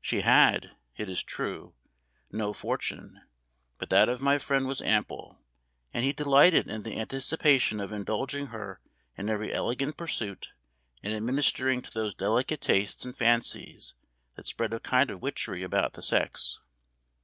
She 0.00 0.20
had, 0.20 0.76
it 0.96 1.10
is 1.10 1.24
true, 1.24 1.74
no 2.30 2.52
fortune, 2.52 3.20
but 3.78 3.90
that 3.90 4.08
of 4.08 4.20
my 4.22 4.38
friend 4.38 4.68
was 4.68 4.80
ample; 4.80 5.40
and 5.92 6.04
he 6.04 6.12
delighted 6.12 6.68
in 6.68 6.84
the 6.84 7.00
anticipation 7.00 7.80
of 7.80 7.90
indulging 7.90 8.46
her 8.54 8.80
in 9.16 9.28
every 9.28 9.52
elegant 9.52 9.96
pursuit, 9.96 10.52
and 11.02 11.12
administering 11.12 11.82
to 11.82 11.90
those 11.90 12.14
delicate 12.14 12.60
tastes 12.60 13.04
and 13.04 13.16
fancies 13.16 13.94
that 14.36 14.46
spread 14.46 14.72
a 14.72 14.78
kind 14.78 15.10
of 15.10 15.20
witchery 15.20 15.64
about 15.64 15.94
the 15.94 16.02
sex. 16.02 16.60